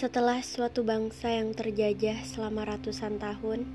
[0.00, 3.68] Setelah suatu bangsa yang terjajah selama ratusan tahun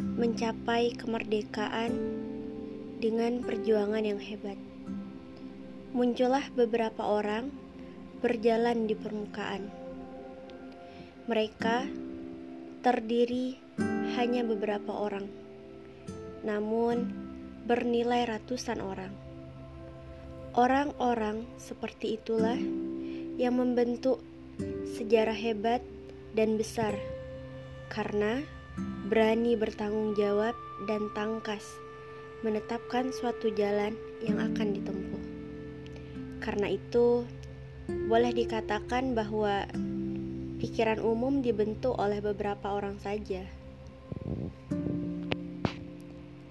[0.00, 1.92] mencapai kemerdekaan
[2.96, 4.56] dengan perjuangan yang hebat,
[5.92, 7.52] muncullah beberapa orang
[8.24, 9.68] berjalan di permukaan.
[11.28, 11.92] Mereka
[12.80, 13.60] terdiri
[14.16, 15.28] hanya beberapa orang,
[16.40, 17.12] namun
[17.68, 19.12] bernilai ratusan orang.
[20.56, 22.56] Orang-orang seperti itulah
[23.36, 24.24] yang membentuk
[24.94, 25.82] sejarah hebat
[26.34, 26.94] dan besar
[27.90, 28.42] karena
[29.06, 30.56] berani bertanggung jawab
[30.90, 31.62] dan tangkas
[32.42, 35.24] menetapkan suatu jalan yang akan ditempuh.
[36.44, 37.24] Karena itu,
[37.88, 39.64] boleh dikatakan bahwa
[40.60, 43.48] pikiran umum dibentuk oleh beberapa orang saja.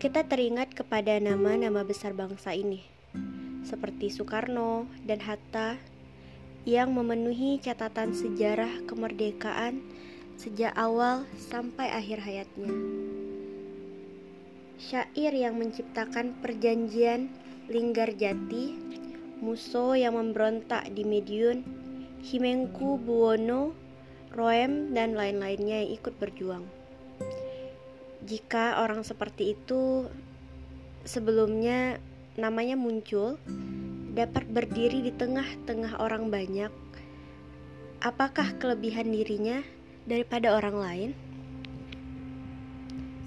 [0.02, 2.82] Kita teringat kepada nama-nama besar bangsa ini,
[3.64, 5.93] seperti Soekarno dan Hatta
[6.64, 9.84] yang memenuhi catatan sejarah kemerdekaan
[10.40, 12.72] sejak awal sampai akhir hayatnya.
[14.80, 17.32] Syair yang menciptakan perjanjian
[17.68, 18.76] Linggarjati,
[19.44, 21.64] Muso yang memberontak di Mediun,
[22.24, 23.76] Himengku Buwono,
[24.32, 26.64] Roem, dan lain-lainnya yang ikut berjuang.
[28.24, 30.08] Jika orang seperti itu
[31.04, 32.00] sebelumnya
[32.40, 33.36] namanya muncul,
[34.14, 36.70] dapat berdiri di tengah-tengah orang banyak,
[37.98, 39.66] apakah kelebihan dirinya
[40.06, 41.12] daripada orang lain?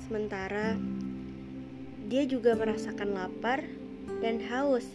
[0.07, 0.79] Sementara
[2.07, 3.67] dia juga merasakan lapar
[4.23, 4.87] dan haus,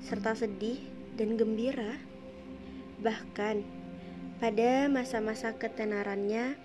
[0.00, 0.80] serta sedih
[1.20, 2.00] dan gembira.
[3.04, 3.60] Bahkan
[4.40, 6.56] pada masa-masa ketenarannya,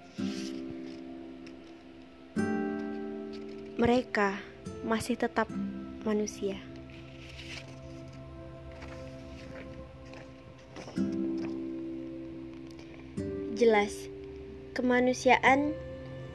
[3.75, 4.39] mereka
[4.88, 5.52] masih tetap
[6.08, 6.68] manusia.
[13.59, 14.07] Jelas,
[14.71, 15.75] kemanusiaan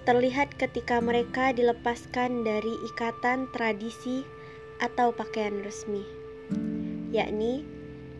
[0.04, 4.28] terlihat ketika mereka dilepaskan dari ikatan tradisi
[4.76, 6.04] atau pakaian resmi,
[7.16, 7.64] yakni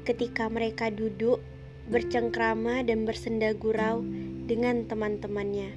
[0.09, 1.45] ketika mereka duduk
[1.93, 4.01] bercengkrama dan bersenda gurau
[4.49, 5.77] dengan teman-temannya.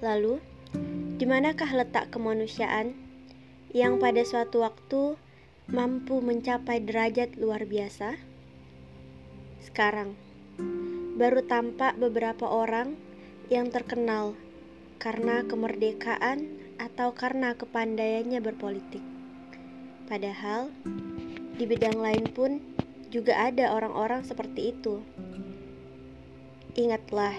[0.00, 0.40] Lalu,
[1.20, 2.96] di manakah letak kemanusiaan
[3.76, 5.20] yang pada suatu waktu
[5.68, 8.16] mampu mencapai derajat luar biasa?
[9.60, 10.23] Sekarang,
[11.14, 12.98] baru tampak beberapa orang
[13.46, 14.34] yang terkenal
[14.98, 19.02] karena kemerdekaan atau karena kepandaiannya berpolitik.
[20.10, 20.74] Padahal
[21.54, 22.58] di bidang lain pun
[23.14, 24.98] juga ada orang-orang seperti itu.
[26.74, 27.38] Ingatlah,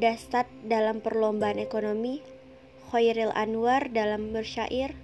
[0.00, 2.24] Dastat dalam perlombaan ekonomi,
[2.88, 4.96] Khairil Anwar dalam bersyair,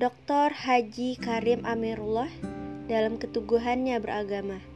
[0.00, 0.56] Dr.
[0.56, 2.32] Haji Karim Amirullah
[2.88, 4.71] dalam ketuguhannya beragama.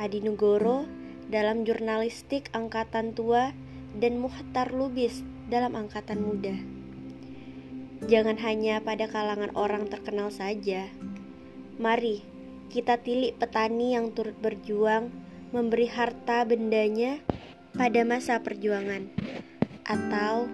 [0.00, 0.88] Adi Nugoro
[1.28, 3.52] dalam jurnalistik angkatan tua
[3.96, 5.20] dan Muhtar Lubis
[5.52, 6.56] dalam angkatan muda.
[8.08, 10.90] Jangan hanya pada kalangan orang terkenal saja.
[11.76, 12.24] Mari
[12.72, 15.12] kita tilik petani yang turut berjuang
[15.52, 17.20] memberi harta bendanya
[17.76, 19.12] pada masa perjuangan
[19.84, 20.48] atau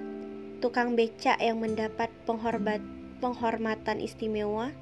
[0.58, 2.82] tukang becak yang mendapat penghormat,
[3.22, 4.74] penghormatan istimewa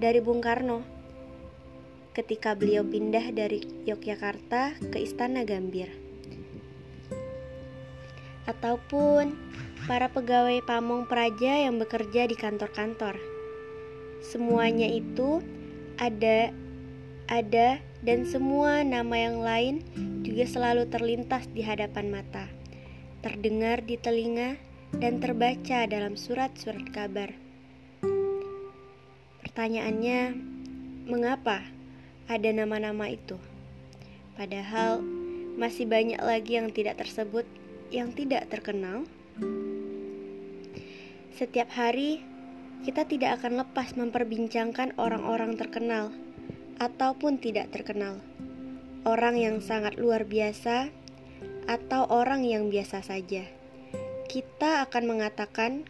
[0.00, 0.99] dari Bung Karno
[2.10, 5.90] ketika beliau pindah dari Yogyakarta ke Istana Gambir.
[8.50, 9.38] Ataupun
[9.86, 13.16] para pegawai pamong praja yang bekerja di kantor-kantor.
[14.20, 15.40] Semuanya itu
[15.96, 16.52] ada
[17.30, 19.74] ada dan semua nama yang lain
[20.26, 22.50] juga selalu terlintas di hadapan mata,
[23.22, 24.58] terdengar di telinga
[24.98, 27.30] dan terbaca dalam surat-surat kabar.
[29.46, 30.20] Pertanyaannya,
[31.06, 31.79] mengapa?
[32.30, 33.34] Ada nama-nama itu.
[34.38, 35.02] Padahal
[35.58, 37.42] masih banyak lagi yang tidak tersebut,
[37.90, 39.02] yang tidak terkenal.
[41.34, 42.22] Setiap hari
[42.86, 46.14] kita tidak akan lepas memperbincangkan orang-orang terkenal
[46.78, 48.22] ataupun tidak terkenal,
[49.02, 50.88] orang yang sangat luar biasa
[51.66, 53.44] atau orang yang biasa saja.
[54.30, 55.84] Kita akan mengatakan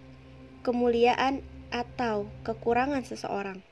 [0.65, 3.63] kemuliaan atau kekurangan seseorang,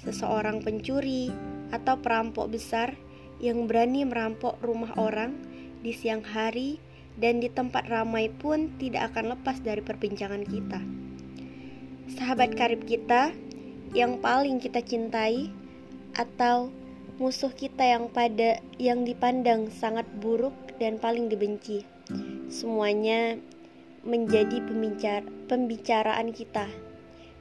[0.00, 1.28] seseorang pencuri,
[1.72, 2.98] atau perampok besar
[3.38, 5.36] yang berani merampok rumah orang
[5.84, 6.80] di siang hari
[7.20, 10.80] dan di tempat ramai pun tidak akan lepas dari perbincangan kita.
[12.14, 13.32] Sahabat karib kita
[13.94, 15.48] yang paling kita cintai
[16.18, 16.70] atau
[17.16, 21.86] musuh kita yang pada yang dipandang sangat buruk dan paling dibenci.
[22.50, 23.38] Semuanya
[24.04, 26.66] menjadi pembicar pembicaraan kita.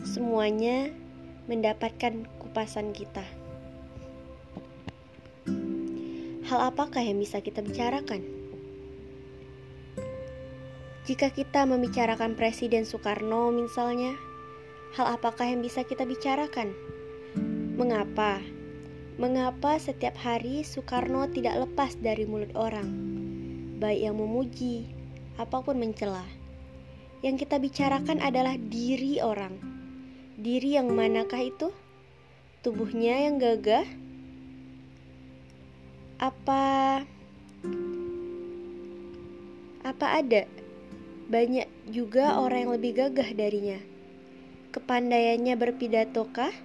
[0.06, 0.94] Semuanya
[1.50, 3.43] mendapatkan kupasan kita.
[6.54, 8.22] Hal apakah yang bisa kita bicarakan?
[11.10, 14.14] Jika kita membicarakan Presiden Soekarno misalnya,
[14.94, 16.70] hal apakah yang bisa kita bicarakan?
[17.74, 18.38] Mengapa?
[19.18, 22.86] Mengapa setiap hari Soekarno tidak lepas dari mulut orang,
[23.82, 24.94] baik yang memuji
[25.42, 26.22] apa pun mencela?
[27.26, 29.58] Yang kita bicarakan adalah diri orang.
[30.38, 31.74] Diri yang manakah itu?
[32.62, 34.03] Tubuhnya yang gagah?
[36.24, 37.04] Apa
[39.84, 40.48] apa ada
[41.28, 43.76] banyak juga orang yang lebih gagah darinya?
[44.72, 46.56] Kepandaiannya berpidatokah?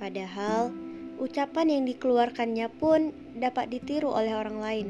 [0.00, 0.72] Padahal
[1.20, 4.88] ucapan yang dikeluarkannya pun dapat ditiru oleh orang lain.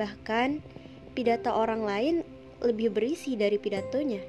[0.00, 0.64] Bahkan
[1.12, 2.14] pidato orang lain
[2.64, 4.24] lebih berisi dari pidatonya.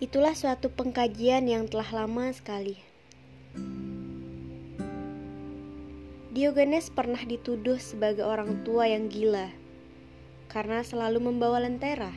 [0.00, 2.91] Itulah suatu pengkajian yang telah lama sekali.
[6.42, 9.46] Diogenes pernah dituduh sebagai orang tua yang gila
[10.50, 12.10] karena selalu membawa lentera.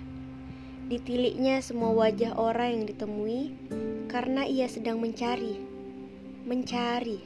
[0.90, 3.54] Ditiliknya semua wajah orang yang ditemui
[4.10, 5.62] karena ia sedang mencari,
[6.42, 7.22] mencari,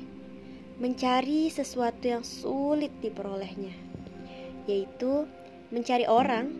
[0.75, 3.71] mencari sesuatu yang sulit diperolehnya,
[4.67, 5.23] yaitu
[5.71, 6.51] mencari orang.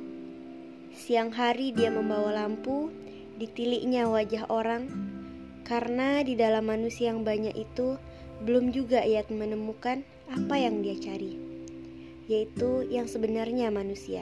[0.96, 2.88] Siang hari dia membawa lampu,
[3.36, 4.88] ditiliknya wajah orang,
[5.68, 8.00] karena di dalam manusia yang banyak itu
[8.48, 11.34] belum juga ia menemukan apa yang dia cari,
[12.30, 14.22] yaitu yang sebenarnya manusia.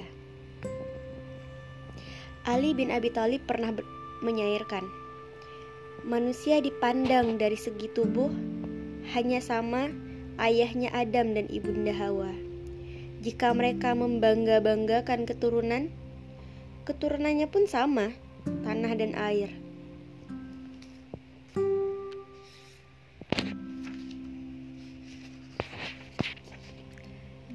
[2.47, 3.75] Ali bin Abi Thalib pernah
[4.23, 4.87] menyairkan,
[6.07, 8.31] manusia dipandang dari segi tubuh
[9.11, 9.91] hanya sama
[10.39, 12.31] ayahnya Adam dan ibunda Hawa.
[13.19, 15.91] Jika mereka membangga-banggakan keturunan,
[16.87, 18.15] keturunannya pun sama,
[18.63, 19.66] tanah dan air.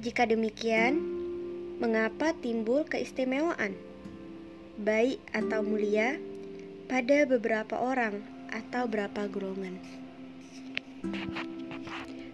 [0.03, 0.99] Jika demikian,
[1.79, 3.93] mengapa timbul keistimewaan?
[4.79, 6.17] baik atau mulia
[6.89, 9.77] pada beberapa orang atau berapa golongan.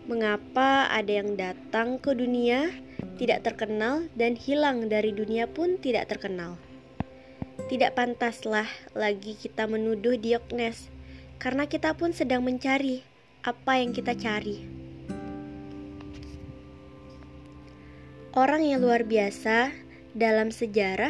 [0.08, 2.72] Mengapa ada yang datang ke dunia
[3.20, 6.56] tidak terkenal dan hilang dari dunia pun tidak terkenal?
[7.68, 10.88] Tidak pantaslah lagi kita menuduh Dioknes
[11.38, 13.04] karena kita pun sedang mencari
[13.44, 14.79] apa yang kita cari.
[18.38, 19.74] Orang yang luar biasa
[20.14, 21.10] dalam sejarah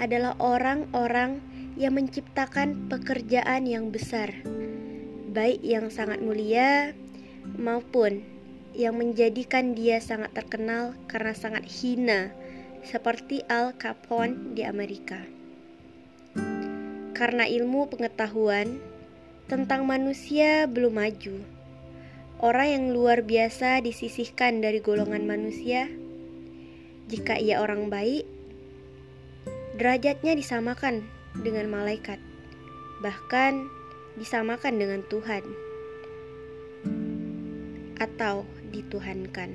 [0.00, 1.44] adalah orang-orang
[1.76, 4.32] yang menciptakan pekerjaan yang besar,
[5.36, 6.96] baik yang sangat mulia
[7.60, 8.24] maupun
[8.72, 12.32] yang menjadikan dia sangat terkenal karena sangat hina,
[12.80, 15.20] seperti Al Capone di Amerika.
[17.12, 18.80] Karena ilmu pengetahuan
[19.44, 21.36] tentang manusia belum maju,
[22.40, 26.05] orang yang luar biasa disisihkan dari golongan manusia.
[27.06, 28.26] Jika ia orang baik,
[29.78, 31.06] derajatnya disamakan
[31.38, 32.18] dengan malaikat,
[32.98, 33.70] bahkan
[34.18, 35.46] disamakan dengan Tuhan,
[38.02, 38.42] atau
[38.74, 39.54] dituhankan,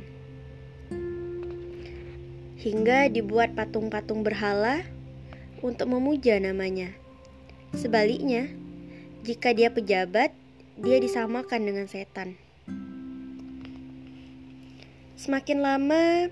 [2.56, 4.88] hingga dibuat patung-patung berhala
[5.60, 6.96] untuk memuja namanya.
[7.76, 8.48] Sebaliknya,
[9.28, 10.32] jika dia pejabat,
[10.80, 12.40] dia disamakan dengan setan.
[15.20, 16.32] Semakin lama,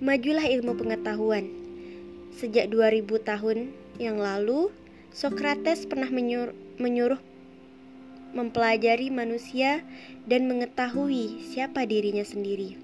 [0.00, 1.60] majulah ilmu pengetahuan
[2.40, 3.58] Sejak 2000 tahun
[4.00, 4.72] yang lalu,
[5.12, 7.20] Socrates pernah menyuruh, menyuruh
[8.32, 9.84] mempelajari manusia
[10.24, 12.80] dan mengetahui siapa dirinya sendiri.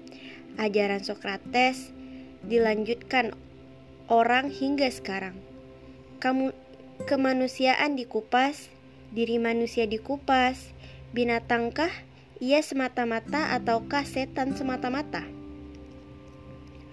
[0.61, 1.89] Ajaran Socrates
[2.45, 3.33] dilanjutkan
[4.11, 5.39] orang hingga sekarang.
[6.21, 6.53] Kamu
[7.09, 8.69] kemanusiaan dikupas,
[9.09, 10.69] diri manusia dikupas,
[11.17, 11.89] binatangkah
[12.37, 15.36] ia semata-mata ataukah setan semata-mata?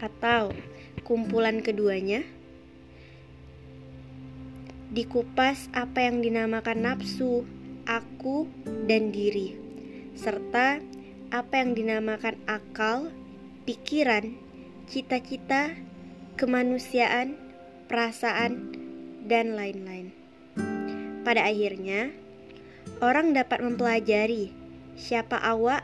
[0.05, 0.53] Atau
[1.01, 2.21] kumpulan keduanya?
[4.95, 7.43] dikupas apa yang dinamakan nafsu,
[7.83, 8.47] aku,
[8.87, 9.59] dan diri,
[10.15, 10.79] serta
[11.35, 13.11] apa yang dinamakan akal,
[13.67, 14.39] pikiran,
[14.87, 15.75] cita-cita,
[16.39, 17.35] kemanusiaan,
[17.91, 18.71] perasaan,
[19.27, 20.15] dan lain-lain.
[21.27, 22.15] Pada akhirnya,
[23.03, 24.55] orang dapat mempelajari
[24.95, 25.83] siapa awak,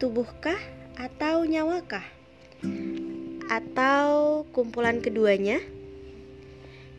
[0.00, 0.56] tubuhkah,
[0.96, 2.04] atau nyawakah,
[3.50, 5.58] atau kumpulan keduanya.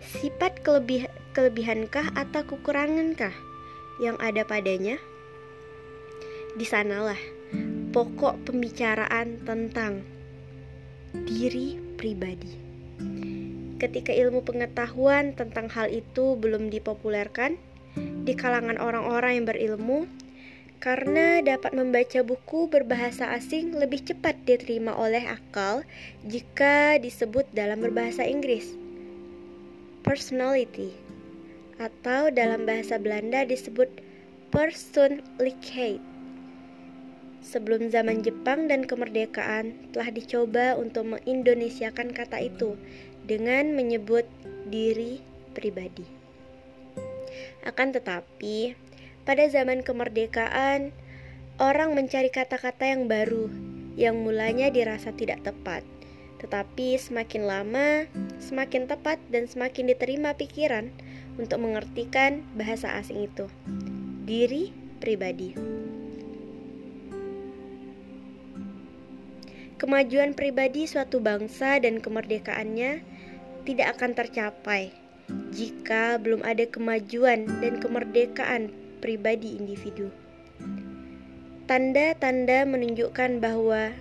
[0.03, 3.31] Sifat kelebih kelebihankah atau kekurangankah
[4.03, 4.99] yang ada padanya?
[6.59, 7.17] Di sanalah
[7.95, 10.03] pokok pembicaraan tentang
[11.23, 12.51] diri pribadi.
[13.79, 17.57] Ketika ilmu pengetahuan tentang hal itu belum dipopulerkan
[18.27, 20.05] di kalangan orang-orang yang berilmu,
[20.81, 25.85] karena dapat membaca buku berbahasa asing lebih cepat diterima oleh akal
[26.25, 28.73] jika disebut dalam berbahasa Inggris.
[30.01, 30.89] Personality
[31.77, 33.89] atau dalam bahasa Belanda disebut
[34.49, 36.01] persoonlijkheid.
[37.45, 42.73] Sebelum zaman Jepang dan kemerdekaan telah dicoba untuk mengindonesiakan kata itu
[43.25, 44.25] dengan menyebut
[44.69, 45.21] diri
[45.53, 46.05] pribadi.
[47.65, 48.73] Akan tetapi,
[49.23, 50.95] pada zaman kemerdekaan,
[51.61, 53.51] orang mencari kata-kata yang baru
[53.99, 55.85] yang mulanya dirasa tidak tepat.
[56.41, 58.09] Tetapi semakin lama,
[58.41, 60.89] semakin tepat dan semakin diterima pikiran
[61.37, 63.45] untuk mengertikan bahasa asing itu.
[64.25, 65.53] Diri pribadi.
[69.77, 73.01] Kemajuan pribadi suatu bangsa dan kemerdekaannya
[73.65, 74.93] tidak akan tercapai
[75.53, 80.13] jika belum ada kemajuan dan kemerdekaan pribadi individu.
[81.65, 83.91] Tanda-tanda menunjukkan bahwa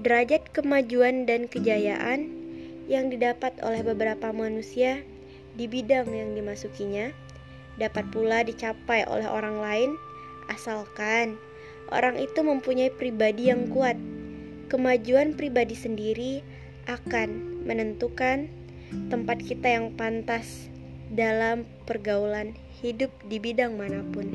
[0.00, 2.28] derajat kemajuan dan kejayaan
[2.90, 5.06] yang didapat oleh beberapa manusia
[5.54, 7.14] di bidang yang dimasukinya
[7.78, 9.90] dapat pula dicapai oleh orang lain
[10.50, 11.38] asalkan
[11.94, 13.94] orang itu mempunyai pribadi yang kuat.
[14.70, 16.46] Kemajuan pribadi sendiri
[16.86, 18.46] akan menentukan
[19.10, 20.70] tempat kita yang pantas
[21.10, 24.32] dalam pergaulan hidup di bidang mana pun.